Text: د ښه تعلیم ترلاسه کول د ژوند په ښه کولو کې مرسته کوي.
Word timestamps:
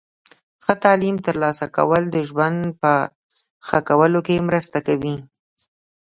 د 0.03 0.03
ښه 0.63 0.73
تعلیم 0.83 1.17
ترلاسه 1.25 1.65
کول 1.77 2.03
د 2.11 2.17
ژوند 2.29 2.59
په 2.81 2.91
ښه 3.67 3.79
کولو 3.89 4.19
کې 4.27 4.45
مرسته 4.49 4.77
کوي. 4.87 5.15